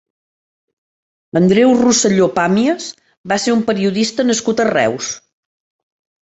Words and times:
Andreu 1.41 1.73
Roselló 1.81 2.29
Pàmies 2.37 2.87
va 3.33 3.37
ser 3.45 3.55
un 3.59 3.63
periodista 3.69 4.27
nascut 4.31 4.65
a 4.65 4.67
Reus. 4.71 5.13